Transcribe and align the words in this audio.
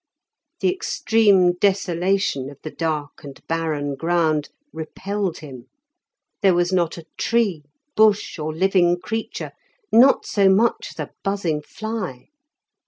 The 0.61 0.73
extreme 0.73 1.53
desolation 1.59 2.49
of 2.49 2.57
the 2.63 2.71
dark 2.71 3.23
and 3.23 3.39
barren 3.45 3.93
ground 3.93 4.49
repelled 4.73 5.37
him; 5.37 5.67
there 6.41 6.55
was 6.55 6.73
not 6.73 6.97
a 6.97 7.05
tree, 7.19 7.61
bush, 7.95 8.39
or 8.39 8.51
living 8.51 8.99
creature, 8.99 9.51
not 9.91 10.25
so 10.25 10.49
much 10.49 10.93
as 10.95 10.99
a 10.99 11.11
buzzing 11.23 11.61
fly. 11.61 12.29